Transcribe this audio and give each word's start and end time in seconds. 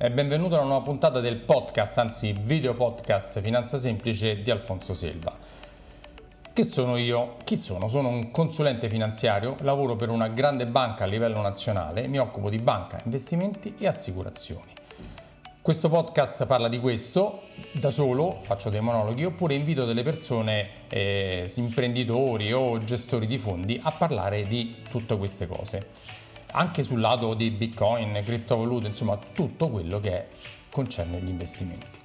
e 0.00 0.12
benvenuto 0.12 0.54
a 0.54 0.58
una 0.58 0.68
nuova 0.68 0.84
puntata 0.84 1.18
del 1.18 1.38
podcast, 1.38 1.98
anzi 1.98 2.32
video 2.32 2.72
podcast 2.72 3.40
Finanza 3.40 3.78
Semplice 3.78 4.42
di 4.42 4.50
Alfonso 4.52 4.94
Selva. 4.94 5.36
Che 6.52 6.64
sono 6.64 6.96
io? 6.96 7.34
Chi 7.42 7.56
sono? 7.56 7.88
Sono 7.88 8.06
un 8.06 8.30
consulente 8.30 8.88
finanziario, 8.88 9.56
lavoro 9.62 9.96
per 9.96 10.10
una 10.10 10.28
grande 10.28 10.68
banca 10.68 11.02
a 11.02 11.08
livello 11.08 11.40
nazionale, 11.40 12.06
mi 12.06 12.18
occupo 12.18 12.48
di 12.48 12.58
banca, 12.58 13.00
investimenti 13.02 13.74
e 13.76 13.88
assicurazioni. 13.88 14.72
Questo 15.60 15.88
podcast 15.88 16.46
parla 16.46 16.68
di 16.68 16.78
questo 16.78 17.40
da 17.72 17.90
solo, 17.90 18.38
faccio 18.40 18.70
dei 18.70 18.80
monologhi, 18.80 19.24
oppure 19.24 19.54
invito 19.54 19.84
delle 19.84 20.04
persone, 20.04 20.86
eh, 20.86 21.50
imprenditori 21.56 22.52
o 22.52 22.78
gestori 22.78 23.26
di 23.26 23.36
fondi 23.36 23.80
a 23.82 23.90
parlare 23.90 24.44
di 24.44 24.76
tutte 24.88 25.16
queste 25.18 25.48
cose 25.48 26.17
anche 26.52 26.82
sul 26.82 27.00
lato 27.00 27.34
di 27.34 27.50
bitcoin, 27.50 28.18
criptovalute, 28.24 28.86
insomma 28.86 29.18
tutto 29.32 29.68
quello 29.68 30.00
che 30.00 30.26
concerne 30.70 31.20
gli 31.20 31.28
investimenti. 31.28 31.98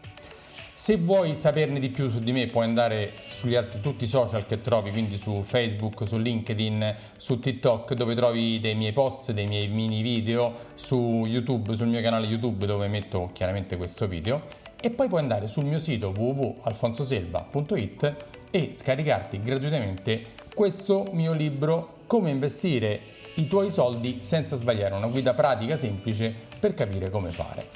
Se 0.76 0.98
vuoi 0.98 1.36
saperne 1.36 1.80
di 1.80 1.90
più 1.90 2.10
su 2.10 2.18
di 2.18 2.32
me 2.32 2.48
puoi 2.48 2.66
andare 2.66 3.14
sugli 3.28 3.54
altri 3.54 3.80
tutti 3.80 4.06
i 4.06 4.08
social 4.08 4.48
che 4.48 4.60
trovi, 4.60 4.90
quindi 4.90 5.18
su 5.18 5.44
Facebook, 5.44 6.08
su 6.08 6.18
LinkedIn, 6.18 6.96
su 7.16 7.40
TikTok 7.40 7.94
dove 7.94 8.16
trovi 8.16 8.60
dei 8.60 8.74
miei 8.74 8.92
post, 8.92 9.34
dei 9.34 9.46
miei 9.46 9.68
mini 9.68 10.02
video, 10.02 10.52
su 10.74 11.26
YouTube, 11.28 11.76
sul 11.76 11.86
mio 11.88 12.02
canale 12.02 12.26
YouTube 12.26 12.66
dove 12.66 12.88
metto 12.88 13.30
chiaramente 13.34 13.78
questo 13.78 14.08
video 14.08 14.42
e 14.82 14.90
poi 14.90 15.08
puoi 15.08 15.22
andare 15.22 15.48
sul 15.48 15.64
mio 15.64 15.80
sito 15.80 16.10
www.alfonsoselva.it 16.10 18.16
e 18.52 18.70
scaricarti 18.74 19.40
gratuitamente 19.40 20.26
questo 20.54 21.08
mio 21.14 21.32
libro 21.34 22.02
Come 22.08 22.32
investire 22.32 23.00
i 23.36 23.48
tuoi 23.48 23.72
soldi 23.72 24.20
senza 24.22 24.56
sbagliare, 24.56 24.94
una 24.94 25.08
guida 25.08 25.34
pratica 25.34 25.76
semplice 25.76 26.32
per 26.60 26.76
capire 26.76 27.10
come 27.10 27.32
fare. 27.32 27.68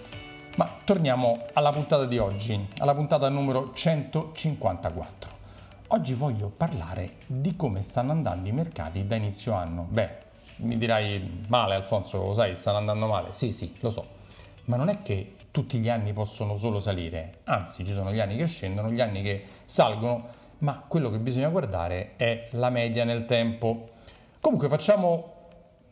Ma 0.56 0.72
torniamo 0.84 1.46
alla 1.54 1.72
puntata 1.72 2.06
di 2.06 2.20
oggi, 2.20 2.68
alla 2.78 2.94
puntata 2.94 3.28
numero 3.30 3.72
154. 3.74 5.32
Oggi 5.88 6.14
voglio 6.14 6.52
parlare 6.56 7.14
di 7.26 7.56
come 7.56 7.82
stanno 7.82 8.12
andando 8.12 8.48
i 8.48 8.52
mercati 8.52 9.08
da 9.08 9.16
inizio 9.16 9.54
anno. 9.54 9.88
Beh, 9.90 10.10
mi 10.58 10.78
dirai 10.78 11.46
male 11.48 11.74
Alfonso, 11.74 12.24
lo 12.24 12.34
sai, 12.36 12.56
stanno 12.56 12.78
andando 12.78 13.08
male? 13.08 13.30
Sì, 13.32 13.52
sì, 13.52 13.76
lo 13.80 13.90
so. 13.90 14.06
Ma 14.66 14.76
non 14.76 14.90
è 14.90 15.02
che 15.02 15.34
tutti 15.50 15.80
gli 15.80 15.90
anni 15.90 16.14
possono 16.14 16.56
solo 16.56 16.80
salire, 16.80 17.40
anzi 17.46 17.84
ci 17.84 17.94
sono 17.94 18.12
gli 18.12 18.20
anni 18.20 18.38
che 18.38 18.46
scendono, 18.46 18.92
gli 18.92 19.02
anni 19.02 19.24
che 19.24 19.44
salgono, 19.66 20.28
ma 20.60 20.84
quello 20.88 21.10
che 21.10 21.18
bisogna 21.18 21.50
guardare 21.50 22.14
è 22.16 22.50
la 22.52 22.70
media 22.70 23.06
nel 23.06 23.26
tempo. 23.26 23.90
Comunque 24.40 24.70
facciamo 24.70 25.37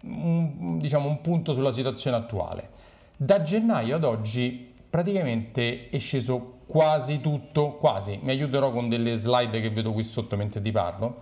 un, 0.05 0.77
diciamo, 0.77 1.09
un 1.09 1.21
punto 1.21 1.53
sulla 1.53 1.71
situazione 1.71 2.17
attuale. 2.17 2.69
Da 3.17 3.43
gennaio 3.43 3.95
ad 3.95 4.03
oggi 4.03 4.73
praticamente 4.89 5.89
è 5.89 5.97
sceso 5.97 6.53
quasi 6.67 7.21
tutto, 7.21 7.73
quasi, 7.73 8.19
mi 8.21 8.31
aiuterò 8.31 8.71
con 8.71 8.89
delle 8.89 9.15
slide 9.17 9.61
che 9.61 9.69
vedo 9.69 9.91
qui 9.93 10.03
sotto 10.03 10.35
mentre 10.35 10.61
ti 10.61 10.71
parlo. 10.71 11.21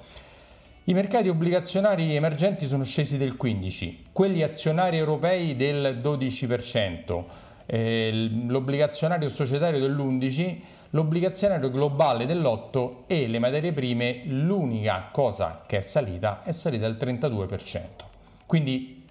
I 0.86 0.94
mercati 0.94 1.30
obbligazionari 1.30 2.16
emergenti 2.16 2.66
sono 2.66 2.84
scesi 2.84 3.18
del 3.18 3.38
15, 3.38 4.08
quelli 4.12 4.44
azionari 4.44 4.98
europei 4.98 5.56
del 5.56 6.00
12%, 6.04 7.24
eh, 7.66 8.30
l'obbligazionario 8.48 9.30
societario 9.30 9.80
dell'11%, 9.80 10.58
l'obbligazionario 10.90 11.70
globale 11.70 12.26
dell'8% 12.26 13.06
e 13.08 13.28
le 13.28 13.40
materie 13.40 13.72
prime, 13.72 14.24
l'unica 14.26 15.10
cosa 15.12 15.64
che 15.66 15.78
è 15.78 15.82
salita 15.82 16.44
è 16.44 16.52
salita 16.52 16.90
del 16.90 16.98
32%. 17.00 18.12
Quindi 18.54 19.04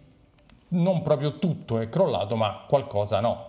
non 0.68 1.02
proprio 1.02 1.40
tutto 1.40 1.80
è 1.80 1.88
crollato, 1.88 2.36
ma 2.36 2.64
qualcosa 2.68 3.18
no. 3.18 3.48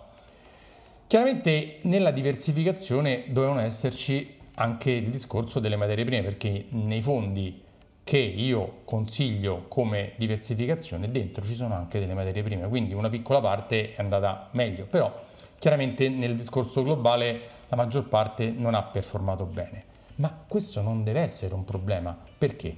Chiaramente 1.06 1.78
nella 1.82 2.10
diversificazione 2.10 3.26
dovevano 3.28 3.60
esserci 3.60 4.36
anche 4.54 4.90
il 4.90 5.08
discorso 5.08 5.60
delle 5.60 5.76
materie 5.76 6.04
prime, 6.04 6.24
perché 6.24 6.66
nei 6.70 7.00
fondi 7.00 7.62
che 8.02 8.18
io 8.18 8.80
consiglio 8.84 9.66
come 9.68 10.14
diversificazione 10.16 11.12
dentro 11.12 11.44
ci 11.44 11.54
sono 11.54 11.74
anche 11.74 12.00
delle 12.00 12.14
materie 12.14 12.42
prime, 12.42 12.66
quindi 12.66 12.92
una 12.92 13.08
piccola 13.08 13.40
parte 13.40 13.94
è 13.94 14.00
andata 14.00 14.48
meglio, 14.50 14.86
però 14.86 15.14
chiaramente 15.60 16.08
nel 16.08 16.34
discorso 16.34 16.82
globale 16.82 17.40
la 17.68 17.76
maggior 17.76 18.08
parte 18.08 18.50
non 18.50 18.74
ha 18.74 18.82
performato 18.82 19.44
bene. 19.44 19.84
Ma 20.16 20.42
questo 20.48 20.80
non 20.80 21.04
deve 21.04 21.20
essere 21.20 21.54
un 21.54 21.64
problema, 21.64 22.18
perché? 22.36 22.74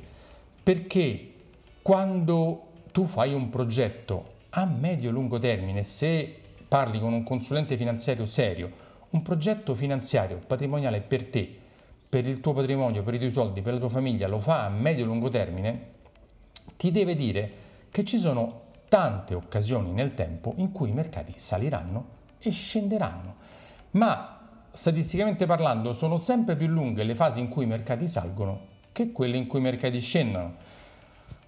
Perché 0.62 1.32
quando 1.80 2.66
tu 2.96 3.04
fai 3.04 3.34
un 3.34 3.50
progetto 3.50 4.24
a 4.48 4.64
medio-lungo 4.64 5.38
termine, 5.38 5.82
se 5.82 6.34
parli 6.66 6.98
con 6.98 7.12
un 7.12 7.24
consulente 7.24 7.76
finanziario 7.76 8.24
serio, 8.24 8.70
un 9.10 9.20
progetto 9.20 9.74
finanziario 9.74 10.38
patrimoniale 10.38 11.02
per 11.02 11.26
te, 11.26 11.56
per 12.08 12.26
il 12.26 12.40
tuo 12.40 12.54
patrimonio, 12.54 13.02
per 13.02 13.12
i 13.12 13.18
tuoi 13.18 13.32
soldi, 13.32 13.60
per 13.60 13.74
la 13.74 13.80
tua 13.80 13.90
famiglia, 13.90 14.28
lo 14.28 14.38
fa 14.38 14.64
a 14.64 14.70
medio-lungo 14.70 15.28
termine, 15.28 15.88
ti 16.78 16.90
deve 16.90 17.14
dire 17.14 17.52
che 17.90 18.02
ci 18.02 18.16
sono 18.16 18.62
tante 18.88 19.34
occasioni 19.34 19.92
nel 19.92 20.14
tempo 20.14 20.54
in 20.56 20.72
cui 20.72 20.88
i 20.88 20.94
mercati 20.94 21.34
saliranno 21.36 22.06
e 22.38 22.50
scenderanno. 22.50 23.34
Ma 23.90 24.62
statisticamente 24.72 25.44
parlando 25.44 25.92
sono 25.92 26.16
sempre 26.16 26.56
più 26.56 26.68
lunghe 26.68 27.04
le 27.04 27.14
fasi 27.14 27.40
in 27.40 27.48
cui 27.48 27.64
i 27.64 27.68
mercati 27.68 28.08
salgono 28.08 28.60
che 28.90 29.12
quelle 29.12 29.36
in 29.36 29.46
cui 29.46 29.58
i 29.58 29.62
mercati 29.62 30.00
scendono. 30.00 30.54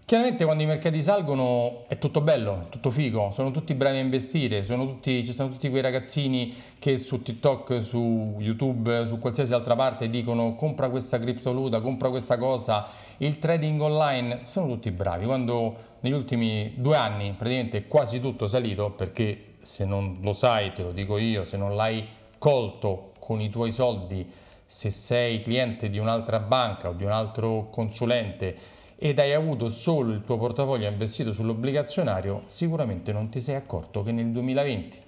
Chiaramente 0.08 0.44
quando 0.46 0.62
i 0.62 0.66
mercati 0.66 1.02
salgono 1.02 1.84
è 1.86 1.98
tutto 1.98 2.22
bello, 2.22 2.62
è 2.62 2.69
tutto 2.70 2.88
figo, 2.88 3.30
sono 3.30 3.50
tutti 3.50 3.74
bravi 3.74 3.98
a 3.98 4.00
investire, 4.00 4.64
tutti, 4.64 5.22
ci 5.22 5.34
sono 5.34 5.50
tutti 5.50 5.69
quei 5.69 5.82
ragazzini 5.82 6.50
che 6.78 6.96
su 6.96 7.20
TikTok, 7.20 7.82
su 7.82 8.36
YouTube, 8.38 9.04
su 9.06 9.19
qualsiasi 9.19 9.52
altra 9.52 9.76
parte 9.76 10.08
dicono 10.08 10.54
compra 10.54 10.88
questa 10.88 11.19
criptovaluta, 11.19 11.82
compra 11.82 12.08
questa 12.08 12.38
cosa, 12.38 12.88
il 13.19 13.38
trading 13.38 13.78
online, 13.82 14.38
sono 14.44 14.69
tutti 14.69 14.91
bravi. 14.92 15.26
Quando 15.26 15.76
negli 16.00 16.14
ultimi 16.14 16.72
due 16.76 16.96
anni 16.96 17.34
praticamente 17.36 17.86
quasi 17.86 18.19
tutto 18.19 18.46
è 18.46 18.48
salito, 18.48 18.90
perché 18.92 19.56
se 19.60 19.84
non 19.84 20.20
lo 20.22 20.32
sai, 20.32 20.72
te 20.72 20.84
lo 20.84 20.92
dico 20.92 21.19
io, 21.19 21.44
se 21.44 21.58
non 21.58 21.76
l'hai 21.76 22.02
colto 22.38 23.12
con 23.19 23.42
i 23.42 23.50
tuoi 23.50 23.72
soldi, 23.72 24.26
se 24.64 24.88
sei 24.88 25.42
cliente 25.42 25.90
di 25.90 25.98
un'altra 25.98 26.40
banca 26.40 26.88
o 26.88 26.92
di 26.94 27.04
un 27.04 27.12
altro 27.12 27.69
consulente, 27.70 28.76
ed 29.00 29.20
hai 29.20 29.32
avuto 29.32 29.69
solo 29.69 30.12
il 30.12 30.25
tuo 30.25 30.38
portafoglio 30.38 30.88
investito 30.88 31.32
sull'obbligazionario, 31.32 32.42
sicuramente 32.47 33.12
non 33.12 33.28
ti 33.28 33.41
sei 33.41 33.54
accorto 33.54 34.03
che 34.03 34.10
nel 34.10 34.32
2020 34.32 35.03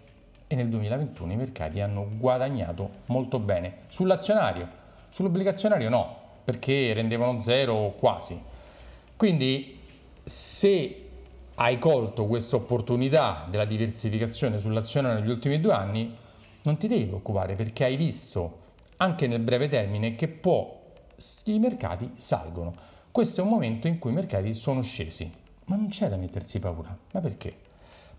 e 0.47 0.55
nel 0.55 0.69
2021 0.69 1.33
i 1.33 1.37
mercati 1.37 1.81
hanno 1.81 2.07
guadagnato 2.17 2.91
molto 3.07 3.41
bene 3.41 3.79
sull'azionario, 3.89 4.69
sull'obbligazionario 5.09 5.89
no, 5.89 6.17
perché 6.45 6.93
rendevano 6.93 7.39
zero 7.39 7.95
quasi. 7.99 8.41
Quindi 9.17 9.81
se 10.23 11.09
hai 11.57 11.79
colto 11.79 12.27
questa 12.27 12.57
opportunità 12.57 13.47
della 13.51 13.65
diversificazione 13.65 14.59
sull'azionario 14.59 15.19
negli 15.19 15.31
ultimi 15.31 15.61
due 15.61 15.73
anni, 15.73 16.17
non 16.63 16.77
ti 16.77 16.87
devi 16.87 17.07
preoccupare 17.07 17.57
perché 17.57 17.85
hai 17.85 17.97
visto 17.97 18.59
anche 18.99 19.27
nel 19.27 19.41
breve 19.41 19.69
termine 19.69 20.15
che 20.15 20.29
può 20.29 20.79
i 21.47 21.59
mercati 21.59 22.13
salgono. 22.17 22.75
Questo 23.13 23.41
è 23.41 23.45
un 23.45 23.51
momento 23.51 23.89
in 23.89 23.99
cui 23.99 24.13
i 24.13 24.15
mercati 24.15 24.55
sono 24.55 24.83
scesi, 24.83 25.29
ma 25.65 25.75
non 25.75 25.89
c'è 25.89 26.09
da 26.09 26.17
mettersi 26.17 26.61
paura. 26.61 26.97
Ma 27.11 27.21
perché? 27.21 27.53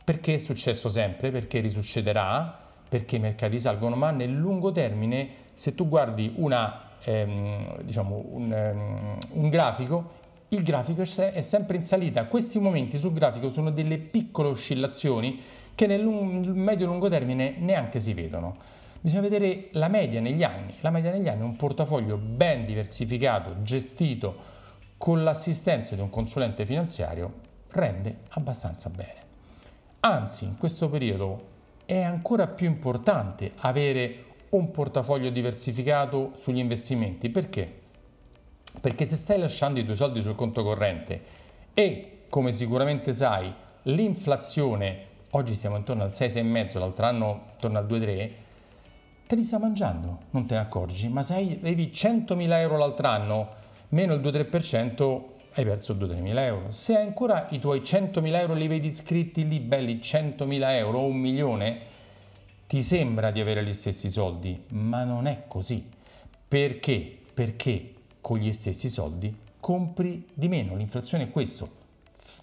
Perché 0.03 0.35
è 0.35 0.37
successo 0.37 0.89
sempre, 0.89 1.31
perché 1.31 1.61
risuccederà, 1.61 2.59
perché 2.89 3.15
i 3.15 3.19
mercati 3.19 3.57
salgono, 3.57 3.95
ma 3.95 4.11
nel 4.11 4.33
lungo 4.33 4.71
termine, 4.73 5.29
se 5.53 5.75
tu 5.75 5.87
guardi 5.87 6.33
una, 6.35 6.97
ehm, 7.03 7.83
diciamo, 7.83 8.25
un, 8.31 8.51
um, 8.51 9.41
un 9.41 9.49
grafico, 9.49 10.19
il 10.49 10.61
grafico 10.61 11.03
è 11.03 11.41
sempre 11.41 11.77
in 11.77 11.83
salita. 11.83 12.25
Questi 12.25 12.59
momenti 12.59 12.97
sul 12.97 13.13
grafico 13.13 13.49
sono 13.49 13.71
delle 13.71 13.97
piccole 13.97 14.49
oscillazioni 14.49 15.39
che 15.73 15.87
nel 15.87 16.03
medio-lungo 16.03 17.07
termine 17.07 17.55
neanche 17.59 18.01
si 18.01 18.13
vedono. 18.13 18.57
Bisogna 18.99 19.21
vedere 19.21 19.69
la 19.71 19.87
media 19.87 20.19
negli 20.19 20.43
anni. 20.43 20.73
La 20.81 20.89
media 20.89 21.11
negli 21.11 21.29
anni 21.29 21.39
è 21.39 21.45
un 21.45 21.55
portafoglio 21.55 22.17
ben 22.17 22.65
diversificato, 22.65 23.63
gestito, 23.63 24.59
con 25.01 25.23
l'assistenza 25.23 25.95
di 25.95 26.01
un 26.01 26.11
consulente 26.11 26.63
finanziario 26.63 27.33
rende 27.69 28.19
abbastanza 28.29 28.91
bene. 28.91 29.15
Anzi, 30.01 30.45
in 30.45 30.59
questo 30.59 30.89
periodo 30.89 31.47
è 31.85 32.03
ancora 32.03 32.45
più 32.45 32.67
importante 32.67 33.53
avere 33.61 34.25
un 34.49 34.69
portafoglio 34.69 35.31
diversificato 35.31 36.33
sugli 36.35 36.59
investimenti. 36.59 37.31
Perché? 37.31 37.79
Perché 38.79 39.07
se 39.07 39.15
stai 39.15 39.39
lasciando 39.39 39.79
i 39.79 39.85
tuoi 39.85 39.95
soldi 39.95 40.21
sul 40.21 40.35
conto 40.35 40.61
corrente 40.61 41.23
e, 41.73 42.25
come 42.29 42.51
sicuramente 42.51 43.11
sai, 43.11 43.51
l'inflazione, 43.83 45.07
oggi 45.31 45.55
siamo 45.55 45.77
intorno 45.77 46.03
al 46.03 46.09
6,5, 46.09 46.77
l'altro 46.77 47.07
anno 47.07 47.45
intorno 47.53 47.79
al 47.79 47.87
2,3, 47.87 48.31
te 49.25 49.35
li 49.35 49.43
sta 49.43 49.57
mangiando, 49.57 50.19
non 50.29 50.45
te 50.45 50.53
ne 50.53 50.59
accorgi, 50.59 51.07
ma 51.07 51.23
se 51.23 51.33
avevi 51.33 51.89
100.000 51.91 52.51
euro 52.59 52.77
l'altro 52.77 53.07
anno, 53.07 53.60
meno 53.91 54.13
il 54.13 54.21
2-3% 54.21 55.21
hai 55.53 55.65
perso 55.65 55.93
2-3 55.93 56.19
mila 56.19 56.45
euro. 56.45 56.71
Se 56.71 56.97
ancora 56.97 57.47
i 57.51 57.59
tuoi 57.59 57.83
100 57.83 58.21
mila 58.21 58.39
euro 58.39 58.53
li 58.53 58.67
vedi 58.67 58.91
scritti 58.91 59.47
lì 59.47 59.59
belli 59.59 60.01
100 60.01 60.45
mila 60.45 60.75
euro 60.75 60.99
o 60.99 61.05
un 61.05 61.17
milione, 61.17 61.79
ti 62.67 62.83
sembra 62.83 63.31
di 63.31 63.41
avere 63.41 63.63
gli 63.63 63.73
stessi 63.73 64.09
soldi, 64.09 64.61
ma 64.69 65.03
non 65.03 65.27
è 65.27 65.43
così. 65.47 65.89
Perché? 66.47 67.17
Perché 67.33 67.93
con 68.21 68.37
gli 68.37 68.51
stessi 68.53 68.87
soldi 68.87 69.35
compri 69.59 70.27
di 70.33 70.47
meno. 70.47 70.75
L'inflazione 70.75 71.25
è 71.25 71.29
questo, 71.29 71.69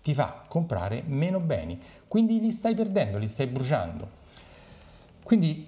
ti 0.03 0.15
fa 0.15 0.45
comprare 0.49 1.03
meno 1.07 1.41
beni, 1.41 1.79
quindi 2.07 2.41
li 2.41 2.53
stai 2.53 2.75
perdendo, 2.75 3.19
li 3.19 3.29
stai 3.29 3.47
bruciando. 3.47 4.17
Quindi 5.23 5.67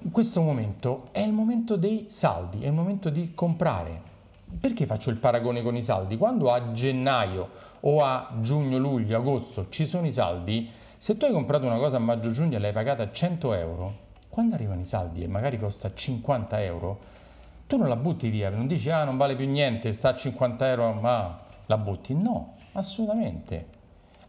in 0.00 0.10
questo 0.10 0.42
momento 0.42 1.08
è 1.12 1.20
il 1.20 1.32
momento 1.32 1.76
dei 1.76 2.06
saldi, 2.08 2.62
è 2.62 2.66
il 2.66 2.72
momento 2.72 3.10
di 3.10 3.32
comprare. 3.34 4.16
Perché 4.60 4.86
faccio 4.86 5.10
il 5.10 5.16
paragone 5.16 5.62
con 5.62 5.76
i 5.76 5.82
saldi? 5.82 6.16
Quando 6.16 6.50
a 6.52 6.72
gennaio 6.72 7.48
o 7.80 8.02
a 8.02 8.34
giugno, 8.40 8.78
luglio, 8.78 9.16
agosto 9.16 9.68
ci 9.68 9.86
sono 9.86 10.06
i 10.06 10.12
saldi, 10.12 10.70
se 10.96 11.16
tu 11.16 11.26
hai 11.26 11.32
comprato 11.32 11.66
una 11.66 11.76
cosa 11.76 11.98
a 11.98 12.00
maggio-giugno 12.00 12.56
e 12.56 12.58
l'hai 12.58 12.72
pagata 12.72 13.10
100 13.10 13.52
euro, 13.54 14.06
quando 14.28 14.54
arrivano 14.54 14.80
i 14.80 14.84
saldi 14.84 15.22
e 15.22 15.28
magari 15.28 15.58
costa 15.58 15.92
50 15.92 16.62
euro, 16.62 16.98
tu 17.66 17.76
non 17.76 17.88
la 17.88 17.96
butti 17.96 18.30
via, 18.30 18.50
non 18.50 18.66
dici 18.66 18.90
ah 18.90 19.04
non 19.04 19.16
vale 19.16 19.36
più 19.36 19.46
niente, 19.46 19.92
sta 19.92 20.10
a 20.10 20.14
50 20.14 20.68
euro, 20.70 20.92
ma 20.94 21.38
la 21.66 21.76
butti. 21.76 22.14
No, 22.14 22.54
assolutamente. 22.72 23.66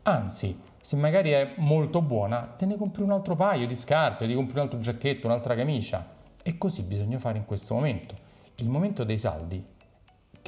Anzi, 0.04 0.60
se 0.82 0.96
magari 0.96 1.32
è 1.32 1.54
molto 1.58 2.02
buona, 2.02 2.54
te 2.58 2.66
ne 2.66 2.78
compri 2.78 3.04
un 3.04 3.12
altro 3.12 3.36
paio 3.36 3.66
di 3.66 3.76
scarpe, 3.76 4.28
ti 4.28 4.34
compri 4.34 4.58
un 4.58 4.64
altro 4.64 4.80
giacchetto, 4.80 5.28
un'altra 5.28 5.56
camicia. 5.56 6.06
E 6.42 6.58
così 6.58 6.84
bisogna 6.84 7.20
fare 7.20 7.38
in 7.38 7.46
questo 7.46 7.74
momento. 7.74 8.16
Il 8.56 8.70
momento 8.70 9.04
dei 9.04 9.18
saldi, 9.18 9.64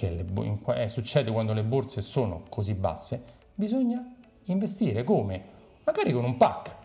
che 0.01 0.09
le, 0.09 0.81
eh, 0.81 0.89
succede 0.89 1.31
quando 1.31 1.53
le 1.53 1.63
borse 1.63 2.01
sono 2.01 2.44
così 2.50 2.74
basse, 2.74 3.24
bisogna 3.53 4.03
investire. 4.45 5.03
Come? 5.03 5.44
Magari 5.83 6.12
con 6.12 6.24
un 6.24 6.38
pack. 6.38 6.75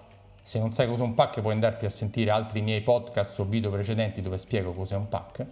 Se 0.43 0.59
non 0.59 0.71
sai 0.71 0.87
cos'è 0.87 1.03
un 1.03 1.15
pack 1.15 1.41
puoi 1.41 1.55
andarti 1.55 1.87
a 1.87 1.89
sentire 1.89 2.31
altri 2.31 2.61
miei 2.61 2.83
podcast 2.83 3.39
o 3.41 3.45
video 3.45 3.71
precedenti 3.71 4.21
dove 4.21 4.37
spiego 4.37 4.73
cos'è 4.73 4.97
un 4.97 5.09
pack. 5.09 5.47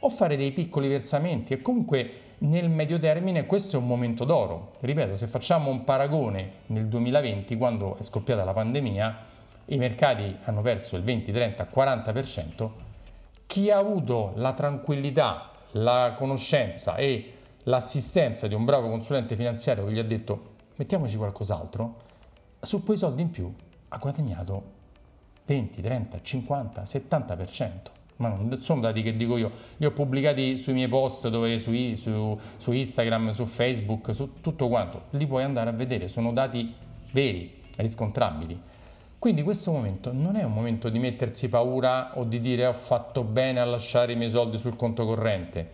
O 0.00 0.08
fare 0.08 0.36
dei 0.36 0.52
piccoli 0.52 0.88
versamenti 0.88 1.52
e 1.52 1.60
comunque 1.60 2.10
nel 2.38 2.68
medio 2.70 2.98
termine 2.98 3.46
questo 3.46 3.76
è 3.76 3.78
un 3.80 3.86
momento 3.86 4.24
d'oro. 4.24 4.74
Ripeto, 4.80 5.16
se 5.16 5.26
facciamo 5.26 5.70
un 5.70 5.84
paragone 5.84 6.52
nel 6.66 6.86
2020, 6.86 7.56
quando 7.56 7.96
è 7.98 8.02
scoppiata 8.02 8.44
la 8.44 8.52
pandemia, 8.52 9.18
i 9.66 9.76
mercati 9.76 10.36
hanno 10.44 10.60
perso 10.60 10.96
il 10.96 11.02
20, 11.02 11.30
30, 11.30 11.68
40%, 11.72 12.70
chi 13.46 13.70
ha 13.70 13.78
avuto 13.78 14.32
la 14.36 14.52
tranquillità, 14.54 15.51
la 15.72 16.14
conoscenza 16.16 16.96
e 16.96 17.32
l'assistenza 17.64 18.46
di 18.46 18.54
un 18.54 18.64
bravo 18.64 18.88
consulente 18.88 19.36
finanziario 19.36 19.86
che 19.86 19.92
gli 19.92 19.98
ha 19.98 20.04
detto 20.04 20.50
mettiamoci 20.76 21.16
qualcos'altro, 21.16 21.96
su 22.60 22.82
quei 22.82 22.96
soldi 22.96 23.22
in 23.22 23.30
più 23.30 23.52
ha 23.88 23.98
guadagnato 23.98 24.80
20, 25.44 25.82
30, 25.82 26.22
50, 26.22 26.82
70% 26.82 27.70
ma 28.16 28.28
non 28.28 28.60
sono 28.60 28.80
dati 28.80 29.02
che 29.02 29.16
dico 29.16 29.36
io, 29.36 29.50
li 29.78 29.86
ho 29.86 29.90
pubblicati 29.90 30.56
sui 30.56 30.74
miei 30.74 30.86
post 30.86 31.28
dove, 31.28 31.58
su, 31.58 31.72
su, 31.94 32.38
su, 32.56 32.72
Instagram, 32.72 33.30
su 33.30 33.44
Facebook, 33.46 34.14
su 34.14 34.34
tutto 34.40 34.68
quanto, 34.68 35.04
li 35.10 35.26
puoi 35.26 35.42
andare 35.42 35.70
a 35.70 35.72
vedere, 35.72 36.06
sono 36.06 36.32
dati 36.32 36.72
veri, 37.10 37.60
riscontrabili. 37.76 38.60
Quindi 39.22 39.44
questo 39.44 39.70
momento 39.70 40.12
non 40.12 40.34
è 40.34 40.42
un 40.42 40.52
momento 40.52 40.88
di 40.88 40.98
mettersi 40.98 41.48
paura 41.48 42.18
o 42.18 42.24
di 42.24 42.40
dire 42.40 42.66
ho 42.66 42.72
fatto 42.72 43.22
bene 43.22 43.60
a 43.60 43.64
lasciare 43.64 44.14
i 44.14 44.16
miei 44.16 44.30
soldi 44.30 44.58
sul 44.58 44.74
conto 44.74 45.06
corrente. 45.06 45.70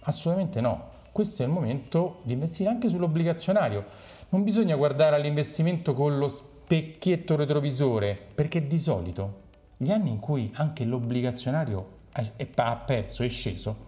Assolutamente 0.00 0.60
no, 0.60 0.90
questo 1.10 1.42
è 1.42 1.46
il 1.46 1.50
momento 1.50 2.18
di 2.24 2.34
investire 2.34 2.68
anche 2.68 2.90
sull'obbligazionario. 2.90 3.84
Non 4.28 4.42
bisogna 4.44 4.76
guardare 4.76 5.16
all'investimento 5.16 5.94
con 5.94 6.18
lo 6.18 6.28
specchietto 6.28 7.36
retrovisore, 7.36 8.20
perché 8.34 8.66
di 8.66 8.78
solito 8.78 9.36
gli 9.78 9.90
anni 9.90 10.10
in 10.10 10.18
cui 10.20 10.50
anche 10.56 10.84
l'obbligazionario 10.84 11.86
ha 12.12 12.76
perso, 12.76 13.22
è 13.22 13.28
sceso, 13.30 13.86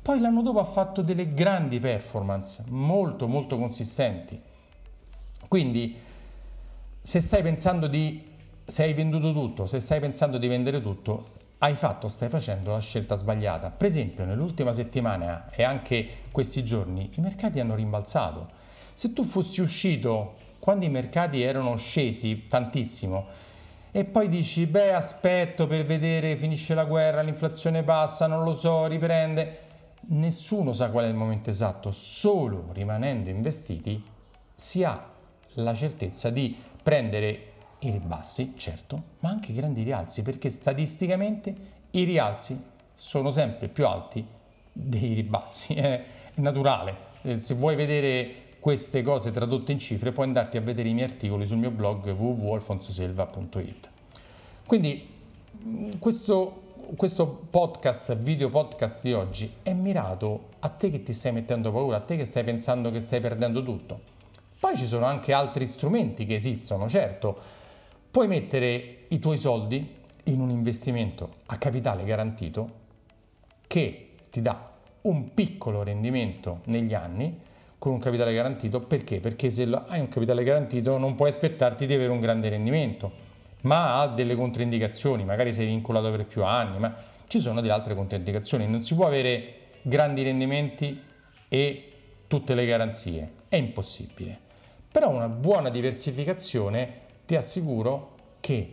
poi 0.00 0.20
l'anno 0.20 0.40
dopo 0.40 0.58
ha 0.58 0.64
fatto 0.64 1.02
delle 1.02 1.34
grandi 1.34 1.78
performance, 1.80 2.64
molto 2.68 3.28
molto 3.28 3.58
consistenti. 3.58 4.40
Quindi 5.48 6.10
se 7.04 7.20
stai 7.20 7.42
pensando 7.42 7.88
di, 7.88 8.24
se 8.64 8.84
hai 8.84 8.94
venduto 8.94 9.32
tutto, 9.32 9.66
se 9.66 9.80
stai 9.80 9.98
pensando 9.98 10.38
di 10.38 10.46
vendere 10.46 10.80
tutto, 10.80 11.22
hai 11.58 11.74
fatto, 11.74 12.08
stai 12.08 12.28
facendo 12.28 12.70
la 12.70 12.78
scelta 12.78 13.16
sbagliata. 13.16 13.70
Per 13.70 13.88
esempio 13.88 14.24
nell'ultima 14.24 14.72
settimana 14.72 15.50
e 15.50 15.64
anche 15.64 16.08
questi 16.30 16.64
giorni 16.64 17.10
i 17.16 17.20
mercati 17.20 17.58
hanno 17.58 17.74
rimbalzato. 17.74 18.48
Se 18.94 19.12
tu 19.12 19.24
fossi 19.24 19.60
uscito 19.60 20.34
quando 20.60 20.84
i 20.84 20.90
mercati 20.90 21.42
erano 21.42 21.76
scesi 21.76 22.46
tantissimo, 22.46 23.26
e 23.90 24.04
poi 24.04 24.28
dici, 24.28 24.66
beh, 24.66 24.94
aspetto 24.94 25.66
per 25.66 25.84
vedere, 25.84 26.36
finisce 26.36 26.72
la 26.72 26.84
guerra, 26.84 27.20
l'inflazione 27.20 27.82
passa, 27.82 28.26
non 28.26 28.42
lo 28.42 28.54
so, 28.54 28.86
riprende. 28.86 29.58
Nessuno 30.08 30.72
sa 30.72 30.88
qual 30.90 31.04
è 31.04 31.08
il 31.08 31.14
momento 31.14 31.50
esatto, 31.50 31.90
solo 31.90 32.68
rimanendo 32.72 33.28
investiti 33.28 34.02
si 34.54 34.82
ha 34.82 35.10
la 35.56 35.74
certezza 35.74 36.30
di 36.30 36.56
prendere 36.82 37.50
i 37.80 37.90
ribassi, 37.90 38.54
certo, 38.56 39.02
ma 39.20 39.30
anche 39.30 39.52
i 39.52 39.54
grandi 39.54 39.82
rialzi, 39.82 40.22
perché 40.22 40.50
statisticamente 40.50 41.54
i 41.92 42.04
rialzi 42.04 42.60
sono 42.94 43.30
sempre 43.30 43.68
più 43.68 43.86
alti 43.86 44.24
dei 44.72 45.14
ribassi, 45.14 45.74
è 45.74 46.02
naturale. 46.34 47.10
Eh, 47.22 47.38
se 47.38 47.54
vuoi 47.54 47.76
vedere 47.76 48.50
queste 48.58 49.02
cose 49.02 49.32
tradotte 49.32 49.72
in 49.72 49.78
cifre 49.78 50.12
puoi 50.12 50.26
andarti 50.26 50.56
a 50.56 50.60
vedere 50.60 50.88
i 50.88 50.94
miei 50.94 51.08
articoli 51.08 51.46
sul 51.46 51.58
mio 51.58 51.70
blog 51.70 52.06
www.alfonsoselva.it. 52.06 53.90
Quindi 54.66 55.08
questo, 55.98 56.62
questo 56.96 57.26
podcast, 57.50 58.16
video 58.16 58.48
podcast 58.48 59.02
di 59.02 59.12
oggi 59.12 59.52
è 59.62 59.72
mirato 59.72 60.50
a 60.60 60.68
te 60.68 60.90
che 60.90 61.02
ti 61.02 61.12
stai 61.12 61.32
mettendo 61.32 61.72
paura, 61.72 61.96
a 61.96 62.00
te 62.00 62.16
che 62.16 62.24
stai 62.24 62.44
pensando 62.44 62.90
che 62.90 63.00
stai 63.00 63.20
perdendo 63.20 63.62
tutto. 63.64 64.20
Poi 64.62 64.76
ci 64.76 64.86
sono 64.86 65.06
anche 65.06 65.32
altri 65.32 65.66
strumenti 65.66 66.24
che 66.24 66.36
esistono, 66.36 66.88
certo. 66.88 67.36
Puoi 68.12 68.28
mettere 68.28 69.06
i 69.08 69.18
tuoi 69.18 69.36
soldi 69.36 69.96
in 70.26 70.40
un 70.40 70.50
investimento 70.50 71.38
a 71.46 71.56
capitale 71.56 72.04
garantito 72.04 72.70
che 73.66 74.10
ti 74.30 74.40
dà 74.40 74.70
un 75.00 75.34
piccolo 75.34 75.82
rendimento 75.82 76.60
negli 76.66 76.94
anni 76.94 77.36
con 77.76 77.90
un 77.90 77.98
capitale 77.98 78.32
garantito. 78.32 78.80
Perché? 78.82 79.18
Perché 79.18 79.50
se 79.50 79.64
hai 79.64 79.98
un 79.98 80.06
capitale 80.06 80.44
garantito 80.44 80.96
non 80.96 81.16
puoi 81.16 81.30
aspettarti 81.30 81.84
di 81.84 81.94
avere 81.94 82.12
un 82.12 82.20
grande 82.20 82.48
rendimento, 82.48 83.10
ma 83.62 84.00
ha 84.00 84.06
delle 84.06 84.36
controindicazioni, 84.36 85.24
magari 85.24 85.52
sei 85.52 85.66
vincolato 85.66 86.08
per 86.12 86.24
più 86.24 86.44
anni, 86.44 86.78
ma 86.78 86.94
ci 87.26 87.40
sono 87.40 87.60
delle 87.60 87.72
altre 87.72 87.96
controindicazioni. 87.96 88.68
Non 88.68 88.82
si 88.84 88.94
può 88.94 89.08
avere 89.08 89.54
grandi 89.82 90.22
rendimenti 90.22 91.02
e 91.48 91.88
tutte 92.28 92.54
le 92.54 92.64
garanzie, 92.64 93.32
è 93.48 93.56
impossibile. 93.56 94.41
Però 94.92 95.10
una 95.10 95.28
buona 95.28 95.70
diversificazione 95.70 97.00
ti 97.24 97.34
assicuro 97.34 98.10
che 98.40 98.70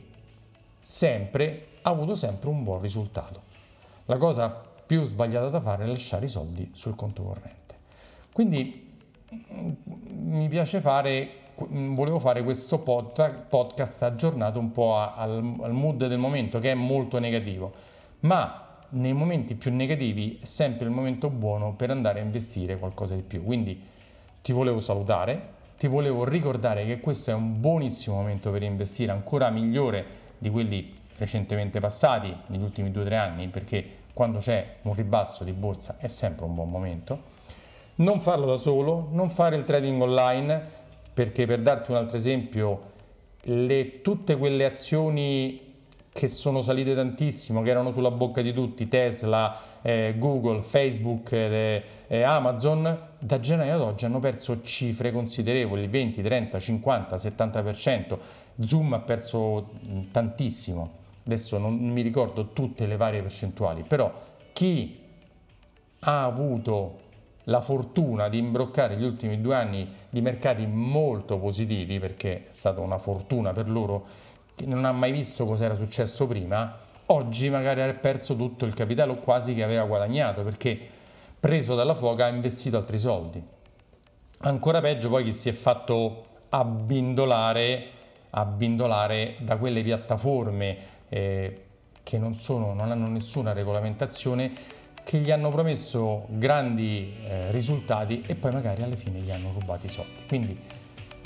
sempre 0.80 1.68
ha 1.82 1.90
avuto 1.90 2.14
sempre 2.14 2.50
un 2.50 2.64
buon 2.64 2.82
risultato. 2.82 3.42
La 4.06 4.18
cosa 4.18 4.50
più 4.50 5.06
sbagliata 5.06 5.50
da 5.50 5.62
fare 5.62 5.86
è 5.86 5.88
lasciare 5.88 6.26
i 6.26 6.30
soldi 6.30 6.72
sul 6.74 6.96
conto 6.96 7.24
corrente. 7.24 7.76
Quindi 8.34 8.88
mi 9.60 10.48
piace 10.48 10.82
fare, 10.82 11.30
volevo 11.56 12.20
fare 12.20 12.44
questo 12.44 12.80
podcast 12.80 14.04
aggiornato 14.04 14.60
un 14.60 14.72
po' 14.72 14.98
al, 14.98 15.56
al 15.62 15.74
mood 15.74 16.08
del 16.08 16.18
momento 16.18 16.60
che 16.60 16.72
è 16.72 16.76
molto 16.76 17.20
negativo, 17.20 17.72
ma 18.22 18.66
nei 18.90 19.14
momenti 19.14 19.54
più 19.56 19.72
negativi 19.72 20.40
è 20.42 20.46
sempre 20.46 20.86
il 20.86 20.92
momento 20.92 21.30
buono 21.30 21.74
per 21.74 21.92
andare 21.92 22.20
a 22.20 22.24
investire 22.24 22.78
qualcosa 22.78 23.14
di 23.14 23.22
più. 23.22 23.44
Quindi 23.44 23.82
ti 24.42 24.52
volevo 24.52 24.80
salutare, 24.80 25.58
ti 25.80 25.88
volevo 25.88 26.26
ricordare 26.26 26.86
che 26.86 27.00
questo 27.00 27.32
è 27.32 27.34
un 27.34 27.62
buonissimo 27.62 28.18
momento 28.18 28.52
per 28.52 28.64
investire, 28.64 29.14
ancora 29.14 29.50
migliore 29.50 30.06
di 30.38 30.50
quelli 30.50 30.94
recentemente 31.16 31.80
passati, 31.80 32.36
negli 32.48 32.62
ultimi 32.62 32.92
2-3 32.92 33.14
anni, 33.14 33.48
perché 33.48 33.86
quando 34.12 34.40
c'è 34.40 34.76
un 34.82 34.94
ribasso 34.94 35.46
di 35.46 35.54
borsa 35.54 35.96
è 35.98 36.08
sempre 36.08 36.44
un 36.44 36.54
buon 36.54 36.70
momento. 36.70 37.22
Non 37.96 38.20
farlo 38.20 38.46
da 38.46 38.58
solo, 38.58 39.08
non 39.12 39.30
fare 39.30 39.56
il 39.56 39.64
trading 39.64 40.02
online, 40.02 40.62
perché 41.14 41.46
per 41.46 41.62
darti 41.62 41.92
un 41.92 41.98
altro 41.98 42.18
esempio, 42.18 42.92
le, 43.44 44.02
tutte 44.02 44.36
quelle 44.36 44.66
azioni 44.66 45.69
che 46.12 46.28
sono 46.28 46.62
salite 46.62 46.96
tantissimo, 46.96 47.62
che 47.62 47.70
erano 47.70 47.92
sulla 47.92 48.12
bocca 48.12 48.42
di 48.42 48.52
tutti, 48.52 48.88
Tesla, 48.88 49.58
eh, 49.82 50.16
Google, 50.18 50.62
Facebook, 50.62 51.32
eh, 51.32 51.84
eh, 52.08 52.22
Amazon, 52.24 53.08
da 53.20 53.40
gennaio 53.40 53.76
ad 53.76 53.82
oggi 53.82 54.06
hanno 54.06 54.20
perso 54.20 54.62
cifre 54.62 55.12
considerevoli, 55.12 55.88
20, 55.88 56.22
30, 56.22 56.60
50, 56.60 57.16
70%. 57.16 58.18
Zoom 58.60 58.94
ha 58.94 59.00
perso 59.00 59.70
tantissimo, 60.12 60.92
adesso 61.26 61.58
non 61.58 61.76
mi 61.76 62.02
ricordo 62.02 62.50
tutte 62.52 62.86
le 62.86 62.98
varie 62.98 63.22
percentuali, 63.22 63.84
però 63.88 64.12
chi 64.52 65.00
ha 66.00 66.24
avuto 66.24 67.08
la 67.46 67.62
fortuna 67.62 68.30
di 68.30 68.38
imbroccare 68.38 68.96
gli 68.96 69.04
ultimi 69.04 69.42
due 69.42 69.56
anni 69.56 69.88
di 70.10 70.22
mercati 70.22 70.66
molto 70.66 71.38
positivi, 71.38 72.00
perché 72.00 72.36
è 72.36 72.52
stata 72.52 72.80
una 72.80 72.98
fortuna 72.98 73.52
per 73.54 73.70
loro, 73.70 74.06
che 74.60 74.66
non 74.66 74.84
ha 74.84 74.92
mai 74.92 75.14
visto 75.14 75.46
cosa 75.46 75.64
era 75.64 75.74
successo 75.74 76.28
prima, 76.28 76.78
oggi 77.08 77.50
magari 77.50 77.82
ha 77.82 77.94
perso 77.94 78.36
tutto 78.36 78.66
il 78.66 78.74
capitale 78.74 79.14
o 79.14 79.16
quasi 79.16 79.54
che 79.54 79.64
aveva 79.64 79.86
guadagnato 79.86 80.44
perché 80.44 80.78
preso 81.40 81.76
dalla 81.76 81.96
foca 81.96 82.26
ha 82.26 82.28
investito 82.28 82.76
altri 82.76 82.98
soldi. 82.98 83.42
Ancora 84.40 84.82
peggio 84.82 85.08
poi 85.08 85.24
chi 85.24 85.32
si 85.32 85.48
è 85.48 85.54
fatto 85.54 86.26
abbindolare, 86.50 87.88
abbindolare 88.32 89.38
da 89.40 89.56
quelle 89.56 89.82
piattaforme 89.82 90.78
eh, 91.08 91.64
che 92.04 92.18
non, 92.18 92.36
sono, 92.36 92.74
non 92.74 92.92
hanno 92.92 93.08
nessuna 93.08 93.54
regolamentazione, 93.54 94.52
che 95.06 95.20
gli 95.20 95.32
hanno 95.32 95.50
promesso 95.52 96.26
grandi 96.28 97.14
eh, 97.26 97.52
risultati 97.52 98.24
e 98.28 98.36
poi 98.36 98.52
magari 98.52 98.84
alla 98.84 98.98
fine 98.98 99.20
gli 99.20 99.32
hanno 99.32 99.54
rubato 99.58 99.86
i 99.86 99.90
soldi. 99.90 100.26
Quindi 100.28 100.60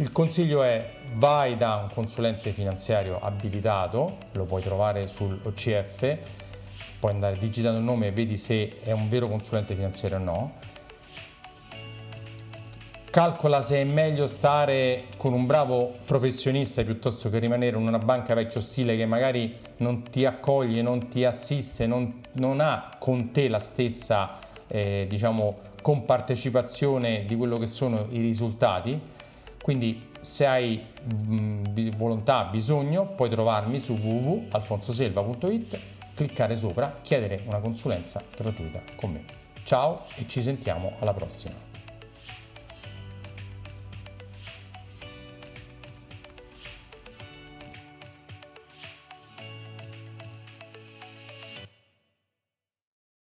il 0.03 0.11
consiglio 0.11 0.63
è 0.63 0.95
vai 1.13 1.55
da 1.55 1.77
un 1.77 1.87
consulente 1.93 2.51
finanziario 2.51 3.21
abilitato, 3.21 4.17
lo 4.33 4.43
puoi 4.43 4.61
trovare 4.61 5.07
sull'OCF, 5.07 6.17
puoi 6.99 7.13
andare 7.13 7.37
digitando 7.37 7.77
il 7.79 7.85
nome 7.85 8.07
e 8.07 8.11
vedi 8.11 8.35
se 8.35 8.81
è 8.83 8.91
un 8.91 9.07
vero 9.07 9.29
consulente 9.29 9.73
finanziario 9.75 10.17
o 10.17 10.21
no 10.21 10.53
calcola 13.09 13.61
se 13.61 13.79
è 13.79 13.83
meglio 13.83 14.25
stare 14.25 15.03
con 15.17 15.33
un 15.33 15.45
bravo 15.45 15.93
professionista 16.03 16.81
piuttosto 16.83 17.29
che 17.29 17.37
rimanere 17.37 17.77
in 17.77 17.87
una 17.87 17.99
banca 17.99 18.33
vecchio 18.33 18.59
stile 18.59 18.97
che 18.97 19.05
magari 19.05 19.55
non 19.77 20.01
ti 20.01 20.25
accoglie, 20.25 20.81
non 20.81 21.07
ti 21.09 21.23
assiste, 21.23 21.85
non, 21.85 22.21
non 22.33 22.59
ha 22.59 22.89
con 22.97 23.31
te 23.31 23.47
la 23.47 23.59
stessa 23.59 24.39
eh, 24.67 25.05
diciamo, 25.07 25.59
compartecipazione 25.81 27.23
di 27.25 27.35
quello 27.35 27.59
che 27.59 27.67
sono 27.67 28.07
i 28.09 28.19
risultati. 28.19 28.99
Quindi 29.63 30.09
se 30.19 30.45
hai 30.45 30.85
mh, 31.05 31.95
volontà, 31.95 32.43
bisogno, 32.51 33.05
puoi 33.05 33.29
trovarmi 33.29 33.79
su 33.79 33.93
www.alfonsoselva.it, 33.93 35.79
cliccare 36.13 36.57
sopra, 36.57 36.99
chiedere 37.01 37.41
una 37.45 37.59
consulenza 37.59 38.21
gratuita 38.35 38.81
con 38.97 39.13
me. 39.13 39.23
Ciao 39.63 40.03
e 40.15 40.25
ci 40.27 40.41
sentiamo 40.41 40.91
alla 40.99 41.13
prossima. 41.13 41.72